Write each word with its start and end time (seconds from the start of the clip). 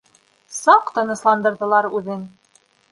Саҡ 0.59 0.89
тынысландырҙылар 0.97 1.93
үҙен. 2.03 2.29